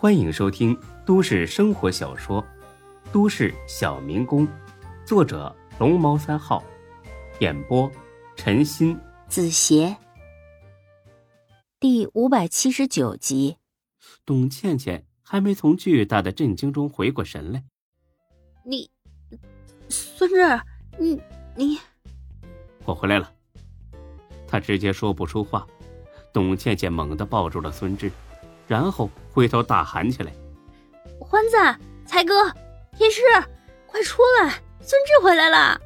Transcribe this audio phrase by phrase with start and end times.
[0.00, 2.40] 欢迎收听都市生活小说
[3.12, 4.46] 《都市小民工》，
[5.04, 6.62] 作者龙猫三号，
[7.40, 7.90] 演播
[8.36, 9.96] 陈鑫、子邪，
[11.80, 13.56] 第五百七十九集。
[14.24, 17.64] 董倩倩还没从巨大的震惊中回过神来，
[18.64, 18.88] 你，
[19.88, 20.60] 孙志，
[20.96, 21.20] 你
[21.56, 21.76] 你，
[22.84, 23.32] 我回来了。
[24.46, 25.66] 他直接说不出话。
[26.32, 28.12] 董倩倩猛地抱住了孙志。
[28.68, 30.30] 然后回头大喊起来
[31.18, 31.56] ：“欢子，
[32.06, 32.34] 才哥，
[32.96, 33.22] 天师，
[33.86, 34.50] 快出来！
[34.80, 35.80] 孙志回来了！”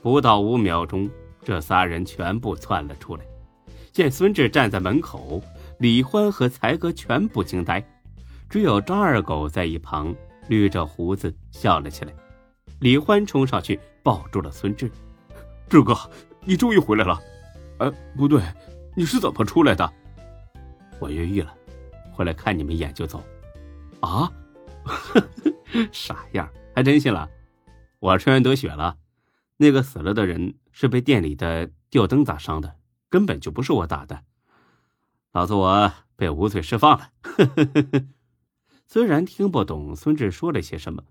[0.00, 1.10] 不到五秒钟，
[1.44, 3.24] 这仨人全部窜了出来。
[3.92, 5.42] 见孙志站在门口，
[5.78, 7.84] 李欢和才哥全部惊呆，
[8.48, 10.14] 只有张二狗在一旁
[10.48, 12.12] 捋着胡子笑了起来。
[12.78, 14.90] 李欢冲上去抱住了孙志
[15.68, 15.94] ：“志哥，
[16.44, 17.20] 你终于回来了！
[17.78, 18.40] 哎，不对，
[18.94, 19.92] 你是怎么出来的？
[21.00, 21.52] 我越狱了。”
[22.12, 23.24] 回来看你们一眼就走，
[24.00, 24.30] 啊？
[25.92, 27.28] 傻样，还真信了？
[27.98, 28.96] 我吃完得血了，
[29.58, 32.76] 那个死了的人是被店里的吊灯砸伤的，
[33.08, 34.24] 根本就不是我打的。
[35.32, 37.12] 老子我被无罪释放了。
[38.86, 41.04] 虽然听不懂孙志说了些什么，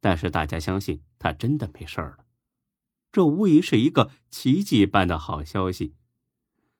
[0.00, 2.18] 但是大家相信他真的没事了。
[3.10, 5.94] 这无疑是一个奇迹般的好消息。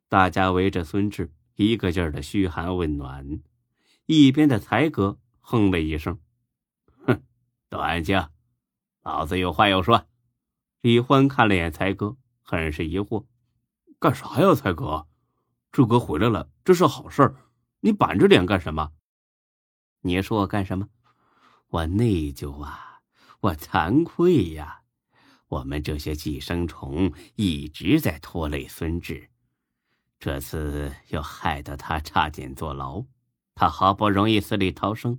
[0.08, 3.40] 大家围着孙志，一个劲儿的嘘寒问暖。
[4.06, 6.18] 一边的才哥哼了一声
[7.06, 7.22] ：“哼，
[7.68, 8.28] 都安静，
[9.02, 10.06] 老子有话要说。”
[10.80, 13.26] 李欢看了眼才哥，很是疑惑
[13.98, 15.08] ：“干啥呀，才哥？
[15.72, 17.34] 志哥回来了，这是好事
[17.80, 18.92] 你板着脸干什么？
[20.02, 20.88] 你说我干什么？
[21.68, 23.00] 我内疚啊，
[23.40, 24.82] 我惭愧呀！
[25.48, 29.28] 我们这些寄生虫一直在拖累孙志，
[30.20, 33.04] 这次又害得他差点坐牢。”
[33.58, 35.18] 他好不容易死里逃生，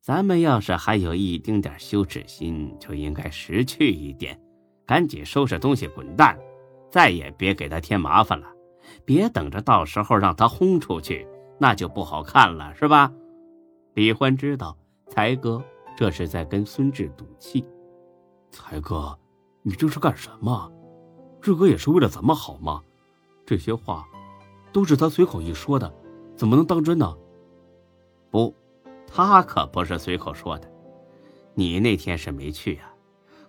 [0.00, 4.36] 咱们要是还有一丁点羞耻心，就应该识趣一点，
[4.84, 6.36] 赶紧收拾东西滚蛋，
[6.90, 8.48] 再也别给他添麻烦了。
[9.04, 11.24] 别等着到时候让他轰出去，
[11.56, 13.12] 那就不好看了，是吧？
[13.94, 14.76] 李欢知道
[15.08, 15.62] 才哥
[15.96, 17.64] 这是在跟孙志赌气。
[18.50, 19.16] 才哥，
[19.62, 20.68] 你这是干什么？
[21.40, 22.82] 志哥也是为了咱们好吗？
[23.46, 24.04] 这些话
[24.72, 25.94] 都是他随口一说的，
[26.34, 27.16] 怎么能当真呢？
[28.36, 28.54] 不，
[29.06, 30.70] 他可不是随口说的。
[31.54, 32.92] 你那天是没去啊，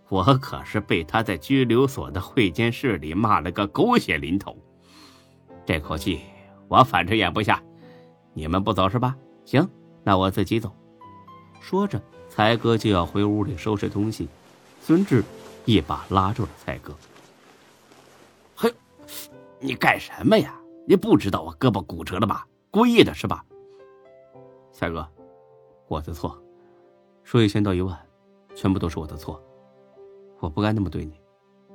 [0.07, 4.57] 我可是被他在拘留所的会见室里骂了个狗血淋头。
[5.65, 6.21] 这口气
[6.69, 7.61] 我反正咽不下。
[8.33, 9.13] 你们不走是吧？
[9.43, 9.69] 行，
[10.05, 10.73] 那我自己走。
[11.59, 14.29] 说着，才哥就要回屋里收拾东西。
[14.79, 15.21] 孙志
[15.65, 16.95] 一把拉住了才哥
[18.55, 18.73] ：“嘿，
[19.59, 20.57] 你干什么呀？
[20.87, 22.47] 你不知道我胳膊骨折了吧？
[22.71, 23.43] 故意的是吧？”
[24.77, 25.03] 才哥，
[25.87, 26.39] 我的错，
[27.23, 27.97] 说一千道一万，
[28.53, 29.43] 全部都是我的错，
[30.39, 31.19] 我不该那么对你，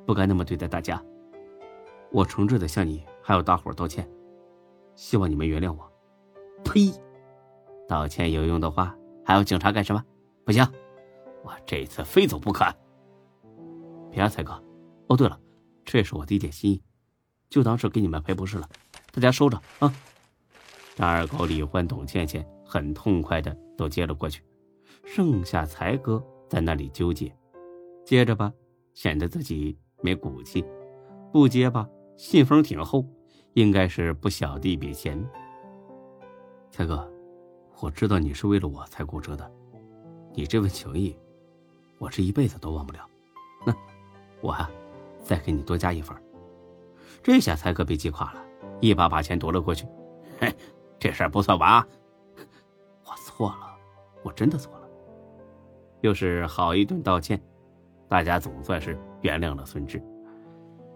[0.07, 1.03] 不该那么对待大家，
[2.13, 4.09] 我诚挚的向你还有大伙道歉，
[4.95, 5.93] 希望你们原谅我。
[6.63, 6.93] 呸！
[7.89, 10.05] 道歉有用的话，还要警察干什么？
[10.45, 10.65] 不行，
[11.43, 12.65] 我这次非走不可。
[14.13, 14.53] 别啊，才哥。
[15.09, 15.41] 哦，对了，
[15.85, 16.81] 这也是我的一点心意，
[17.51, 18.69] 就当是给你们赔不是了，
[19.11, 19.93] 大家收着啊。
[20.95, 22.49] 张二狗、李欢、董倩倩。
[22.73, 24.43] 很痛快的都接了过去，
[25.05, 27.31] 剩下才哥在那里纠结，
[28.03, 28.51] 接着吧，
[28.95, 30.65] 显得自己没骨气；
[31.31, 33.05] 不接吧，信封挺厚，
[33.53, 35.23] 应该是不小的一笔钱。
[36.71, 37.07] 才哥，
[37.83, 39.53] 我知道你是为了我才骨折的，
[40.33, 41.15] 你这份情谊，
[41.99, 43.07] 我这一辈子都忘不了。
[43.67, 43.75] 那
[44.41, 44.71] 我啊，
[45.23, 46.17] 再给你多加一份。
[47.23, 48.43] 这下才哥被击垮了，
[48.81, 49.87] 一把把钱夺了过去。
[50.41, 50.51] 嘿，
[50.99, 51.87] 这事儿不算完啊。
[53.35, 53.75] 错了，
[54.23, 54.89] 我真的错了。
[56.03, 57.41] 又是好一顿道歉，
[58.07, 60.03] 大家总算是原谅了孙志。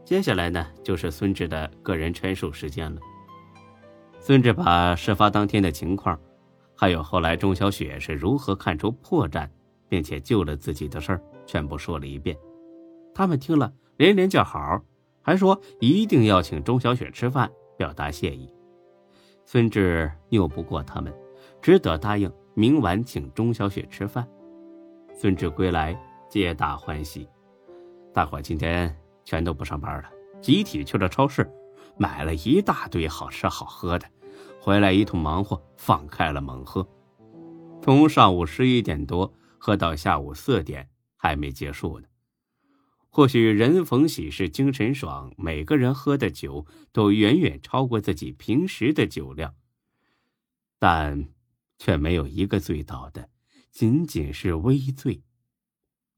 [0.05, 3.01] 接下来呢，就是孙志的个人陈述时间了。
[4.21, 6.19] 孙志把事发当天的情况，
[6.77, 9.49] 还有后来钟小雪是如何看出破绽，
[9.89, 12.37] 并且救了自己的事儿，全部说了一遍。
[13.15, 14.83] 他们听了连连叫好，
[15.23, 18.53] 还说一定要请钟小雪吃饭，表达谢意。
[19.47, 21.13] 孙志拗不过他们。
[21.61, 24.27] 只得答应明晚请钟小雪吃饭。
[25.15, 25.99] 孙志归来，
[26.29, 27.29] 皆大欢喜。
[28.13, 28.95] 大伙今天
[29.25, 30.11] 全都不上班了，
[30.41, 31.51] 集体去了超市，
[31.99, 34.07] 买了一大堆好吃好喝的，
[34.61, 36.87] 回来一通忙活，放开了猛喝，
[37.83, 42.07] 从上午十一点多喝到下午四点，还没结束呢。
[43.11, 49.55] 或许人逢喜事精神爽，每个人喝的酒都远远超过自己平时的酒量，
[50.79, 51.27] 但。
[51.79, 53.29] 却没有一个醉倒的，
[53.71, 55.23] 仅仅是微醉。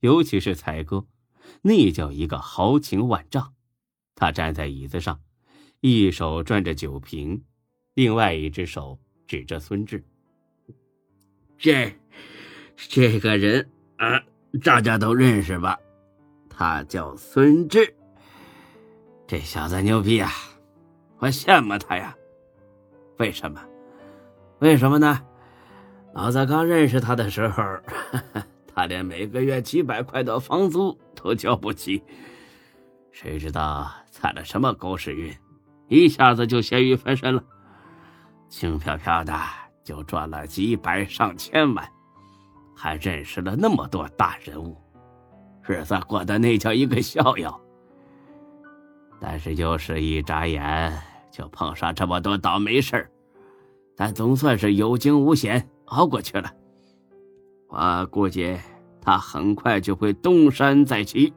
[0.00, 1.06] 尤其是才哥，
[1.62, 3.55] 那叫一个豪情万丈。
[4.14, 5.20] 他站在椅子上，
[5.81, 7.44] 一手转着酒瓶，
[7.94, 10.05] 另外一只手指着孙志
[11.58, 11.93] ：“这，
[12.76, 14.22] 这个人啊，
[14.62, 15.78] 大家都认识吧？
[16.49, 17.94] 他叫孙志。
[19.26, 20.31] 这小子牛逼啊，
[21.19, 22.16] 我羡慕他呀。
[23.19, 23.60] 为什么？
[24.60, 25.25] 为什么呢？
[26.19, 27.62] 老子刚认识他的时候，
[28.67, 32.03] 他连每个月几百块的房租都交不起。
[33.12, 35.32] 谁知道？”踩了什么狗屎运，
[35.87, 37.44] 一下子就咸鱼翻身了，
[38.49, 39.32] 轻飘飘的
[39.85, 41.88] 就赚了几百上千万，
[42.75, 44.76] 还认识了那么多大人物，
[45.62, 47.61] 日子过得那叫一个逍遥。
[49.20, 51.00] 但是又是一眨眼
[51.31, 53.11] 就碰上这么多倒霉事儿，
[53.94, 56.50] 但总算是有惊无险熬过去了。
[57.69, 58.56] 我估计
[59.00, 61.32] 他很快就会东山再起。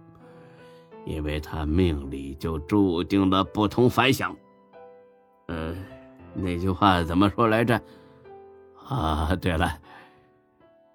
[1.03, 4.35] 因为他命里就注定了不同凡响。
[5.47, 5.75] 呃，
[6.35, 7.81] 那句话怎么说来着？
[8.87, 9.79] 啊，对了，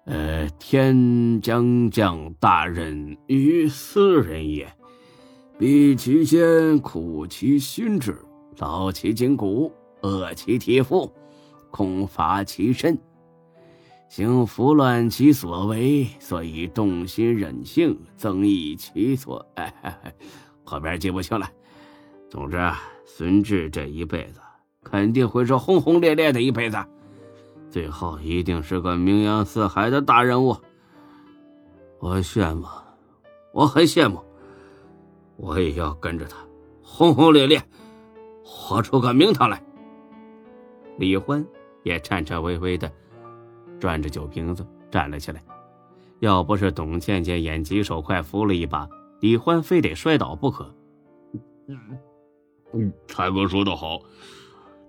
[0.05, 4.71] 呃，天将降大任于斯人也，
[5.59, 8.17] 必其先苦其心志，
[8.59, 9.71] 劳其筋骨，
[10.03, 11.11] 饿其体肤，
[11.69, 12.97] 空乏其身。
[14.09, 19.45] 行拂乱其所为，所以动心忍性，增益其所。
[19.55, 19.73] 哎，
[20.63, 21.49] 后边记不清了。
[22.29, 22.57] 总之，
[23.05, 24.39] 孙志这一辈子
[24.83, 26.77] 肯定会是轰轰烈烈的一辈子，
[27.69, 30.55] 最后一定是个名扬四海的大人物。
[31.99, 32.65] 我羡慕，
[33.53, 34.23] 我很羡慕，
[35.35, 36.37] 我也要跟着他
[36.81, 37.61] 轰轰烈烈，
[38.43, 39.61] 活出个名堂来。
[40.97, 41.45] 李欢
[41.83, 42.91] 也颤颤巍巍的。
[43.79, 45.43] 转着酒瓶子站了起来，
[46.19, 48.87] 要不是董倩倩眼疾手快扶了一把，
[49.19, 50.73] 李欢非得摔倒不可。
[52.73, 53.99] 嗯，才哥说的好，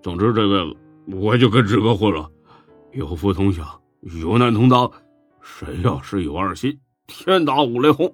[0.01, 0.77] 总之这辈子
[1.17, 2.29] 我就跟志哥混了，
[2.93, 3.65] 有福同享，
[4.01, 4.91] 有难同当，
[5.41, 8.13] 谁要是有二心，天打五雷轰。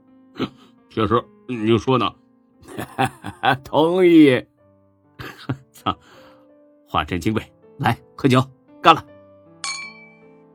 [0.90, 2.14] 铁石，你说呢？
[3.64, 4.44] 同意。
[5.72, 5.98] 操，
[6.88, 7.44] 话真金贵，
[7.78, 8.44] 来喝酒，
[8.82, 9.06] 干了。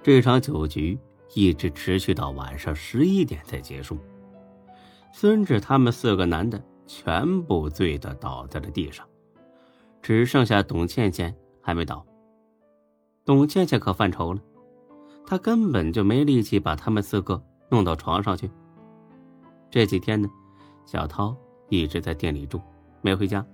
[0.02, 0.98] 这场酒局
[1.34, 3.98] 一直持续到晚上十一点才结束。
[5.12, 9.06] 孙志他们四个男的全部醉得倒在了地上，
[10.00, 12.04] 只剩下董倩倩还没倒。
[13.24, 14.40] 董倩倩可犯愁了，
[15.26, 18.50] 她根本就没力气把他们四个弄到床上去。
[19.70, 20.28] 这几天呢，
[20.86, 21.36] 小涛
[21.68, 22.60] 一直在店里住，
[23.02, 23.44] 没回家。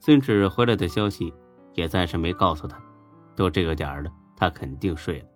[0.00, 1.32] 孙志回来的消息
[1.74, 2.80] 也暂时没告诉他，
[3.36, 5.26] 都这个点了，他肯定睡了。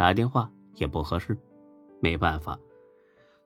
[0.00, 1.36] 打电话也不合适，
[2.00, 2.58] 没办法，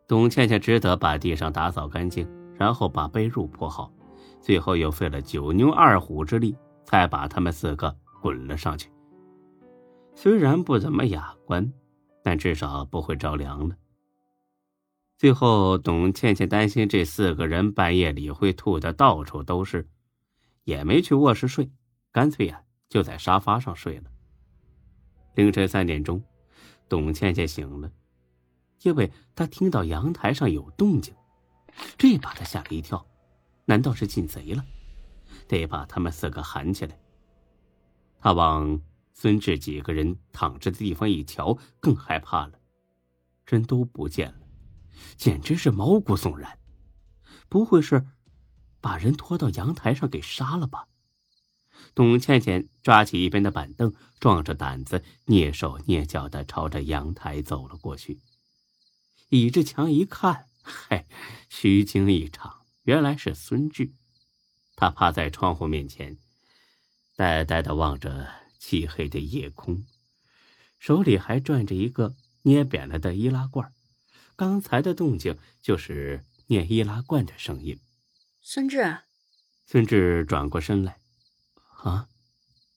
[0.06, 3.92] 董倩倩只得把地上打扫干净，然后把被褥铺好，
[4.40, 7.92] 最后又费了九牛二虎之力，才把他们四个
[8.22, 8.88] 滚了上去。
[10.14, 11.72] 虽然不怎么雅观，
[12.22, 13.74] 但至少不会着凉了。
[15.18, 19.88] 最后，董倩倩担心这四个人半夜里会吐的到处都是，
[20.62, 21.68] 也没去卧室睡，
[22.12, 24.04] 干脆呀就在沙发上睡了。
[25.34, 26.22] 凌晨三点钟。
[26.88, 27.90] 董倩倩醒了，
[28.82, 31.14] 因为她听到阳台上有动静，
[31.96, 33.04] 这把她吓了一跳。
[33.64, 34.64] 难道是进贼了？
[35.48, 36.98] 得把他们四个喊起来。
[38.20, 38.80] 她往
[39.12, 42.58] 孙志几个人躺着的地方一瞧，更害怕了，
[43.46, 44.46] 人都不见了，
[45.16, 46.58] 简直是毛骨悚然。
[47.48, 48.06] 不会是
[48.80, 50.86] 把人拖到阳台上给杀了吧？
[51.94, 58.18] 董倩倩抓起一边的板凳，壮着胆子，蹑手蹑脚的朝着阳台走了过去。
[59.28, 61.06] 倚着墙一看，嘿，
[61.48, 63.92] 虚惊一场，原来是孙志。
[64.76, 66.18] 他趴在窗户面前，
[67.16, 69.84] 呆呆的望着漆黑的夜空，
[70.80, 73.72] 手里还攥着一个捏扁了的易拉罐。
[74.34, 77.78] 刚才的动静就是捏易拉罐的声音。
[78.40, 78.98] 孙志，
[79.64, 81.03] 孙志转过身来。
[81.84, 82.08] 啊，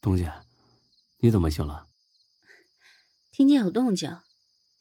[0.01, 0.33] 东姐，
[1.19, 1.87] 你怎么醒了？
[3.31, 4.19] 听见有动静，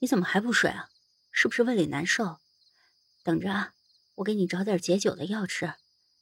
[0.00, 0.90] 你怎么还不睡啊？
[1.30, 2.38] 是不是胃里难受？
[3.22, 3.74] 等着啊，
[4.16, 5.74] 我给你找点解酒的药吃。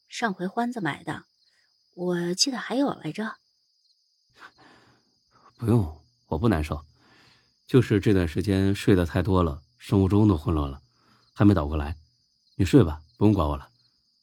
[0.06, 1.24] 上回欢子买的，
[1.94, 3.36] 我记得还有来着。
[5.56, 6.84] 不用，我不难受，
[7.66, 10.82] 就是这段时间睡得太多了，生物钟都混乱了，
[11.32, 11.96] 还没倒过来。
[12.56, 13.70] 你睡吧，不用管我了。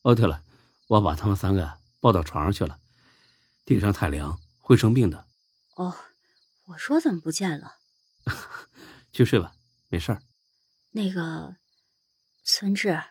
[0.04, 0.44] 哦，对了，
[0.86, 2.78] 我把他们三个抱到床上去了。
[3.66, 5.26] 地上太凉，会生病的。
[5.76, 5.96] 哦，
[6.66, 7.78] 我说怎么不见了？
[9.12, 9.54] 去睡吧，
[9.90, 10.22] 没事儿。
[10.92, 11.56] 那个，
[12.44, 13.02] 孙志，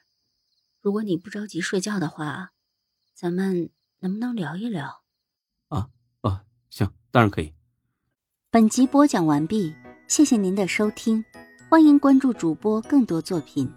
[0.80, 2.52] 如果你不着急睡觉的话，
[3.14, 5.02] 咱们能不能聊一聊？
[5.68, 5.90] 啊
[6.22, 7.54] 啊，行，当然可以。
[8.50, 9.74] 本集播讲完毕，
[10.08, 11.24] 谢谢您的收听，
[11.70, 13.72] 欢迎关注主播更多作品。